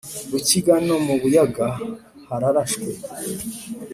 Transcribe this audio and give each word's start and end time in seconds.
Rukiga 0.31 0.75
no 0.87 0.95
mu 1.05 1.15
Buyaga 1.21 1.67
hararashwe 2.27 2.87